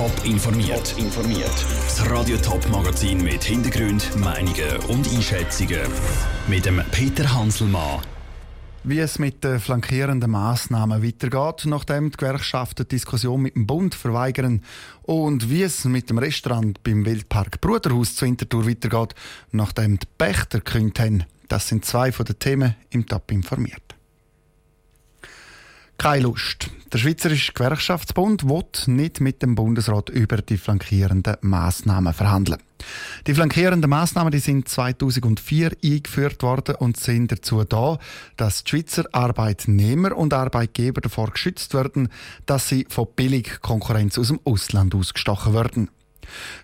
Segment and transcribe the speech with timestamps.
[0.00, 0.94] Top informiert.
[0.96, 1.66] informiert.
[1.84, 5.82] Das Radio Top Magazin mit Hintergrund, Meinungen und Einschätzungen
[6.48, 8.00] mit dem Peter Hanselmann.
[8.82, 13.94] Wie es mit den flankierenden Massnahmen weitergeht, nachdem die Gewerkschaften die Diskussion mit dem Bund
[13.94, 14.62] verweigern
[15.02, 19.14] und wie es mit dem Restaurant beim Wildpark Bruderhaus zu Winterthur weitergeht,
[19.52, 21.24] nachdem die Pächter gekündigt haben.
[21.48, 23.89] Das sind zwei von den Themen im Top informiert.
[26.00, 26.70] Keine Lust.
[26.94, 32.58] Der Schweizerische Gewerkschaftsbund will nicht mit dem Bundesrat über die flankierenden Massnahmen verhandeln.
[33.26, 37.98] Die flankierenden Massnahmen die sind 2004 eingeführt worden und sind dazu da,
[38.38, 42.08] dass die Schweizer Arbeitnehmer und Arbeitgeber davor geschützt werden,
[42.46, 45.90] dass sie von Billigkonkurrenz aus dem Ausland ausgestochen werden.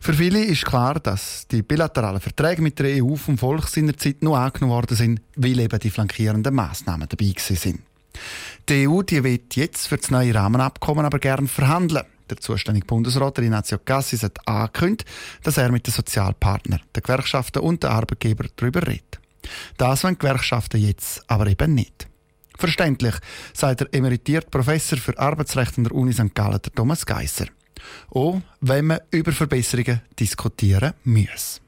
[0.00, 4.38] Für viele ist klar, dass die bilateralen Verträge mit der EU vom Volk seinerzeit nur
[4.38, 7.80] angenommen worden sind, weil eben die flankierenden Massnahmen dabei sind.
[8.68, 12.04] Die EU die will jetzt für das neue Rahmenabkommen aber gerne verhandeln.
[12.28, 15.08] Der zuständige Bundesrat Ignazio Cassis hat angekündigt,
[15.42, 19.20] dass er mit den Sozialpartnern, den Gewerkschaften und den Arbeitgebern darüber redet.
[19.76, 22.08] Das wollen Gewerkschaften jetzt aber eben nicht.
[22.58, 23.14] Verständlich,
[23.52, 26.34] sagt der emeritierte Professor für Arbeitsrecht an der Uni St.
[26.34, 27.46] Gallen, der Thomas Geisser.
[28.10, 31.60] Auch wenn man über Verbesserungen diskutieren muss.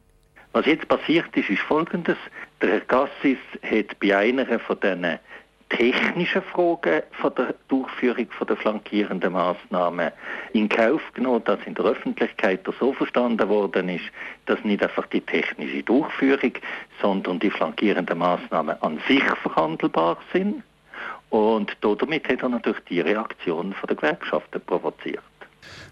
[0.52, 2.16] Was jetzt passiert ist, ist folgendes.
[2.60, 5.19] Der Herr Gassis hat bei einer von diesen
[5.69, 10.12] technischen Fragen von der Durchführung von der flankierenden Maßnahmen
[10.52, 14.05] in Kauf genommen, dass in der Öffentlichkeit so verstanden worden ist,
[14.47, 16.52] dass nicht einfach die technische Durchführung,
[17.00, 20.62] sondern die flankierenden Maßnahmen an sich verhandelbar sind.
[21.30, 25.22] Und damit hat er natürlich die Reaktion von der Gewerkschaften provoziert.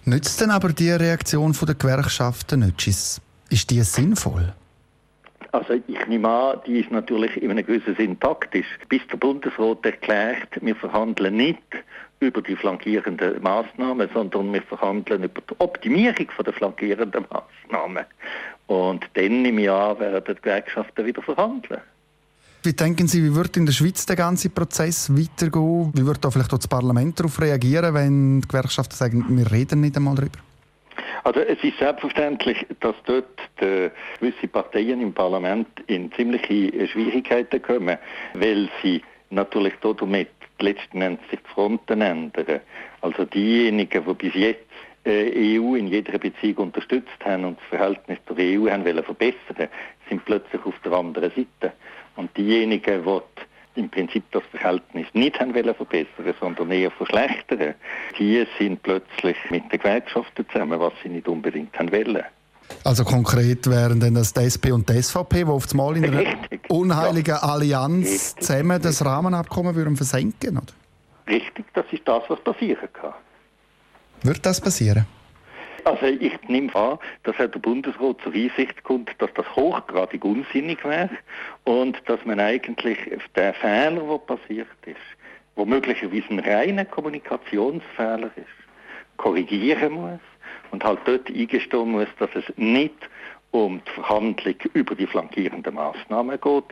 [0.05, 2.87] Nützt denn aber die Reaktion von der Gewerkschaften nicht?
[2.87, 4.55] Ist die sinnvoll?
[5.57, 8.67] Also ich nehme an, die ist natürlich in einem gewissen Sinn taktisch.
[8.91, 11.63] Bis der Bundesrat erklärt, wir verhandeln nicht
[12.21, 18.05] über die flankierenden Maßnahmen, sondern wir verhandeln über die Optimierung der flankierenden Maßnahmen.
[18.67, 21.81] Und dann im Jahr werden die Gewerkschaften wieder verhandeln.
[22.63, 25.91] Wie denken Sie, wie wird in der Schweiz der ganze Prozess weitergehen?
[25.95, 29.81] Wie wird da vielleicht auch das Parlament darauf reagieren, wenn die Gewerkschaften sagen, wir reden
[29.81, 30.39] nicht einmal darüber?
[31.27, 33.27] Also es ist selbstverständlich, dass dort
[33.61, 37.99] die, gewisse Parteien im Parlament in ziemliche Schwierigkeiten kommen,
[38.35, 40.29] weil sie natürlich damit
[40.61, 42.61] letzten Endes sich die Fronten ändern.
[43.01, 44.71] Also diejenigen, die bis jetzt
[45.05, 49.69] äh, EU in jeder Beziehung unterstützt haben und das Verhältnis zur EU haben wollen verbessern,
[50.09, 51.73] sind plötzlich auf der anderen Seite.
[52.15, 53.36] Und diejenigen, die
[53.77, 57.75] im Prinzip das Verhältnis nicht haben wollen verbessern, sondern eher verschlechtern,
[58.19, 62.25] die sind plötzlich mit den Gewerkschaften zusammen, was sie nicht unbedingt haben wollen.
[62.85, 66.19] Also konkret wären dann das die SP und die SVP, die auf einmal in einer
[66.19, 66.69] Richtig.
[66.69, 67.43] unheiligen ja.
[67.43, 68.45] Allianz Richtig.
[68.45, 70.73] zusammen das Rahmenabkommen würden versenken, oder?
[71.29, 73.13] Richtig, das ist das, was passieren kann.
[74.23, 75.07] Wird das passieren?
[75.87, 81.11] Also ich nehme an, dass der Bundesrat zur Einsicht kommt, dass das hochgradig unsinnig wäre
[81.63, 82.99] und dass man eigentlich
[83.37, 84.97] der Fehler, der passiert ist,
[85.55, 90.19] wo möglicherweise ein reiner Kommunikationsfehler ist, korrigieren muss
[90.73, 93.09] und halt dort eingestehen muss, dass es nicht
[93.53, 96.65] um die Verhandlung über die flankierenden Maßnahmen geht,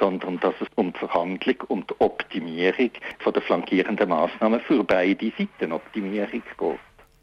[0.00, 5.30] sondern dass es um die Verhandlung, um die Optimierung von der flankierenden Maßnahmen für beide
[5.36, 6.78] Seiten Optimierung geht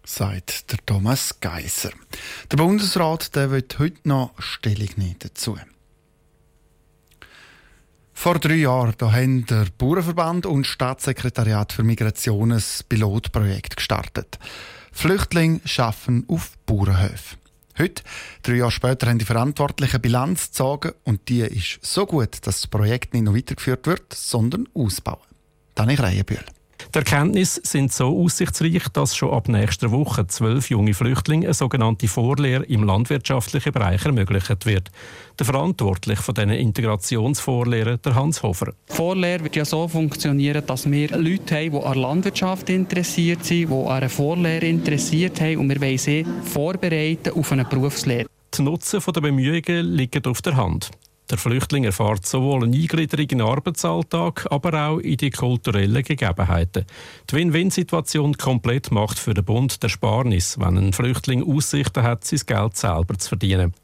[0.06, 1.92] sagt der Thomas Geiser.
[2.52, 5.58] Der Bundesrat der wird heute noch Stellung nehmen dazu.
[8.14, 14.40] Vor drei Jahren da haben der Bauernverband und das Staatssekretariat für Migration ein Pilotprojekt gestartet.
[14.92, 17.38] Flüchtlinge schaffen auf Bauernhöfen.
[17.78, 18.04] Heute,
[18.44, 22.68] drei Jahre später, haben die Verantwortlichen Bilanz gezogen und die ist so gut, dass das
[22.68, 25.24] Projekt nicht noch weitergeführt wird, sondern ausbauen.
[25.76, 26.44] Dann ich Reihenbühl.
[26.95, 32.07] Die Erkenntnisse sind so aussichtsreich, dass schon ab nächster Woche zwölf junge Flüchtlinge eine sogenannte
[32.07, 34.89] Vorlehre im landwirtschaftlichen Bereich ermöglicht wird.
[35.38, 38.73] Der Verantwortliche von diesen Integrationsvorlehren, der Hans Hofer.
[38.89, 43.69] Die Vorlehre wird ja so funktionieren, dass wir Leute haben, die an Landwirtschaft interessiert sind,
[43.69, 48.25] die an einer Vorlehre interessiert sind und wir wollen sie vorbereiten auf eine Berufslehre.
[48.57, 50.89] Die Nutzen der Bemühungen liegen auf der Hand.
[51.30, 56.86] Der Flüchtling erfährt sowohl eine Eingliederung in den Arbeitsalltag, aber auch in die kulturellen Gegebenheiten.
[57.30, 62.42] Die Win-Win-Situation komplett macht für den Bund der Sparnis, wenn ein Flüchtling Aussichten hat, sein
[62.48, 63.76] Geld selber zu verdienen.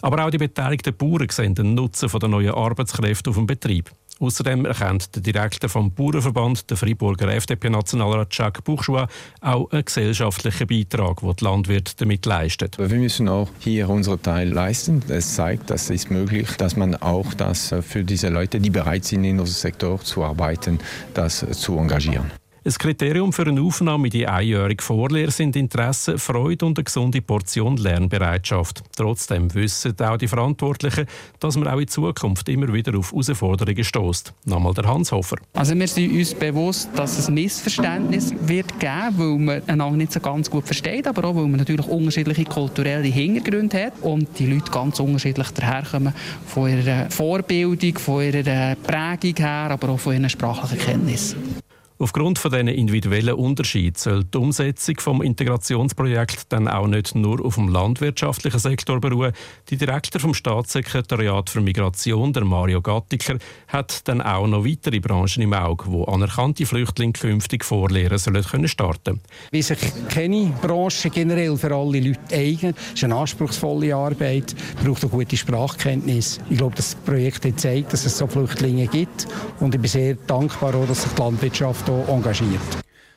[0.00, 3.90] Aber auch die beteiligten Bauern sehen den Nutzen der neuen Arbeitskräfte auf dem Betrieb.
[4.18, 9.06] Außerdem erkennt der Direktor vom Bauernverband, der Freiburger FDP-Nationalrat Jacques Bourgeois,
[9.40, 12.70] auch einen gesellschaftlichen Beitrag, den die Landwirte damit leisten.
[12.78, 15.02] Wir müssen auch hier unseren Teil leisten.
[15.08, 19.24] Es zeigt, dass es möglich dass man auch das für diese Leute, die bereit sind,
[19.24, 20.78] in unserem Sektor zu arbeiten,
[21.14, 22.30] das zu engagieren.
[22.66, 27.22] Ein Kriterium für eine Aufnahme in die einjährige Vorlehre sind Interesse, Freude und eine gesunde
[27.22, 28.82] Portion Lernbereitschaft.
[28.96, 31.06] Trotzdem wissen auch die Verantwortlichen,
[31.38, 34.34] dass man auch in Zukunft immer wieder auf Herausforderungen stößt.
[34.46, 35.36] Nochmal der Hans Hofer.
[35.52, 40.18] Also wir sind uns bewusst, dass es Missverständnis wird geben, weil man einander nicht so
[40.18, 44.72] ganz gut versteht, aber auch weil man natürlich unterschiedliche kulturelle Hintergründe hat und die Leute
[44.72, 46.12] ganz unterschiedlich daherkommen
[46.44, 51.65] von ihrer Vorbildung, von ihrer Prägung her, aber auch von ihren sprachlichen Kenntnissen.
[51.98, 57.54] Aufgrund von diesen individuellen Unterschieden soll die Umsetzung des Integrationsprojekts dann auch nicht nur auf
[57.54, 59.32] dem landwirtschaftlichen Sektor beruhen.
[59.70, 63.38] Die Direktor vom Staatssekretariat für Migration, der Mario Gattiker,
[63.68, 68.68] hat dann auch noch weitere Branchen im Auge, wo anerkannte Flüchtlinge künftig Vorlehren sollen können
[68.68, 69.22] starten.
[69.50, 69.78] Wie sich
[70.10, 74.54] keine Branche generell für alle Leute eignet, ist eine anspruchsvolle Arbeit,
[74.84, 76.40] braucht eine gute Sprachkenntnis.
[76.50, 79.26] Ich glaube, das Projekt hat gezeigt, dass es so Flüchtlinge gibt
[79.60, 82.60] und ich bin sehr dankbar, auch, dass sich die Landwirtschaft hier engagiert.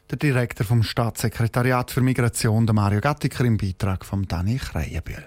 [0.10, 5.26] Der Direktor vom Staatssekretariat für Migration, der Mario Gattiker, im Beitrag von Dani Kreienbühl.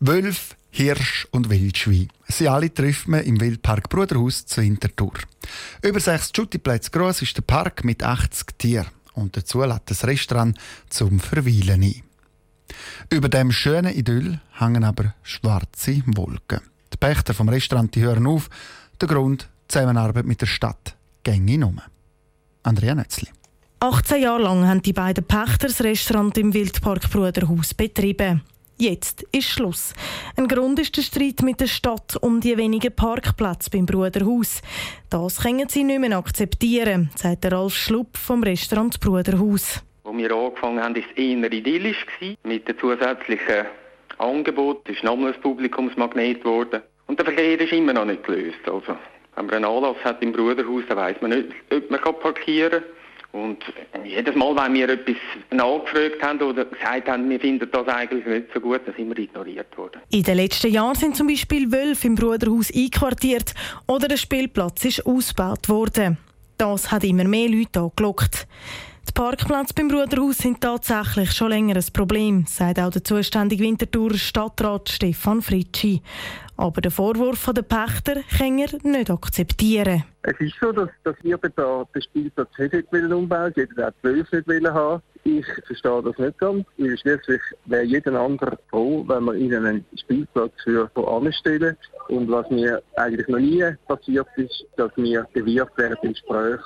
[0.00, 2.08] Wölf, Hirsch und Wildschwein.
[2.28, 5.12] Sie alle trifft man im Wildpark Bruderhaus zu Winterthur.
[5.82, 10.58] Über sechs Schuttiplätze groß ist der Park mit 80 Tieren und dazu lädt das Restaurant
[10.88, 12.02] zum Verweilen ein.
[13.10, 16.60] Über dem schönen Idyll hängen aber schwarze Wolken.
[16.92, 18.48] Die Pächter vom Restaurant die hören auf.
[19.00, 21.80] Der Grund Zusammenarbeit mit der Stadt gänge um.
[22.62, 23.28] Andrea Nötzli.
[23.80, 28.42] 18 Jahre lang haben die beiden Pächter das Restaurant im Wildpark Bruderhaus betrieben.
[28.76, 29.92] Jetzt ist Schluss.
[30.36, 34.62] Ein Grund ist der Streit mit der Stadt um die wenigen Parkplätze beim Bruderhaus.
[35.10, 39.82] Das können sie nicht mehr akzeptieren, sagt der Ralf Schlupp vom Restaurant Bruderhaus.
[40.04, 42.06] Als wir angefangen haben, war es eher idyllisch.
[42.42, 43.66] Mit den zusätzlichen
[44.18, 46.82] Angeboten ist nochmal ein Publikumsmagnet geworden.
[47.06, 48.60] Und der Verkehr ist immer noch nicht gelöst.
[48.66, 48.96] Also
[49.36, 52.82] wenn man einen Anlass hat im Bruderhaus, dann weiss man nicht, ob man parkieren kann.
[53.32, 53.58] Und
[54.04, 55.14] jedes Mal, wenn wir etwas
[55.52, 59.18] nachgefragt haben oder gesagt haben, wir finden das eigentlich nicht so gut, dann sind wir
[59.22, 60.00] ignoriert worden.
[60.10, 63.54] In den letzten Jahren sind zum Beispiel Wölfe im Bruderhaus einquartiert
[63.86, 66.18] oder der Spielplatz ist ausgebaut worden.
[66.58, 68.48] Das hat immer mehr Leute angelockt.
[69.10, 74.14] Die Parkplätze beim Bruderhaus sind tatsächlich schon länger ein Problem, sagt auch der zuständige Winterthurer
[74.14, 76.00] Stadtrat Stefan Fritschi.
[76.56, 80.04] Aber den Vorwurf der Pächter kann er nicht akzeptieren.
[80.22, 84.68] Es ist so, dass, dass wir den Spielplatz nicht umbauen wollen, jeder hat zwölf nicht
[84.68, 89.66] haben Ich verstehe das nicht ganz, weil schließlich wäre jeder andere froh, wenn wir ihnen
[89.66, 91.76] einen Spielplatz für anstellen.
[92.08, 96.60] Und was mir eigentlich noch nie passiert ist, dass wir Wirt während dem Gespräch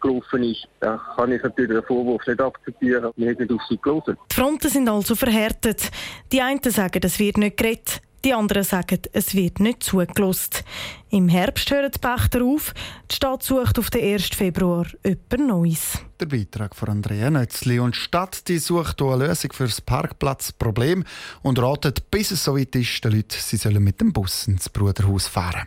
[0.00, 3.12] gelaufen ist, da kann ich natürlich den Vorwurf nicht akzeptieren.
[3.16, 4.16] Wir haben nicht auf sie gelesen.
[4.30, 5.90] Die Fronten sind also verhärtet.
[6.32, 8.00] Die einen sagen, es wird nicht geredet.
[8.22, 10.62] Die anderen sagen, es wird nicht zugelost.
[11.08, 12.74] Im Herbst hören die Pächter auf.
[13.10, 14.26] Die Stadt sucht auf den 1.
[14.34, 15.98] Februar etwas Neues.
[16.20, 17.78] Der Beitrag von Andrea Nötzli.
[17.78, 21.04] Und die Stadt die sucht hier eine Lösung für das Parkplatzproblem
[21.40, 25.26] und ratet, bis es soweit ist, den Leuten, sie sollen mit dem Bus ins Bruderhaus
[25.26, 25.66] fahren.